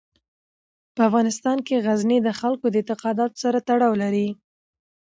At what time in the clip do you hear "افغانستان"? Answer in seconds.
1.09-1.57